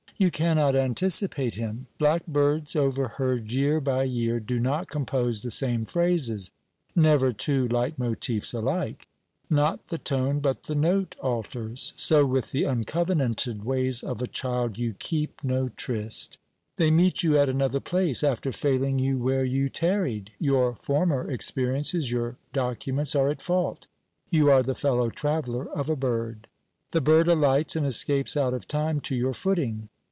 [0.17, 1.87] You cannot anticipate him.
[1.97, 6.51] Blackbirds, overheard year by year, do not compose the same phrases;
[6.95, 9.07] never two leitmotifs alike.
[9.49, 11.95] Not the tone, but the note alters.
[11.97, 16.37] So with the uncovenated ways of a child you keep no tryst.
[16.77, 22.11] They meet you at another place, after failing you where you tarried; your former experiences,
[22.11, 23.87] your documents are at fault.
[24.29, 26.47] You are the fellow traveller of a bird.
[26.91, 29.89] The bird alights and escapes out of time to your footing.